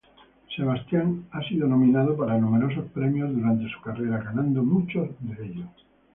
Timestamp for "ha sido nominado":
1.29-2.17